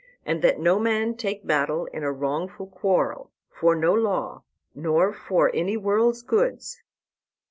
[0.25, 4.41] Also that no man take battle in a wrongful quarrel, for no law,
[4.73, 6.81] nor for any world's goods.